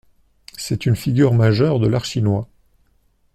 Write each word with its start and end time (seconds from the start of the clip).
C'est 0.57 0.87
une 0.87 0.95
figure 0.95 1.35
majeure 1.35 1.77
de 1.79 1.85
l'art 1.85 2.05
chinois. 2.05 2.49